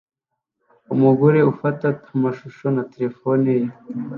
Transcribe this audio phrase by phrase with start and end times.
[0.93, 3.69] Umugore ufata amashusho na terefone ye